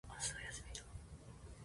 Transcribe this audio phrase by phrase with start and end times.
[0.09, 0.81] 明日は休みだ。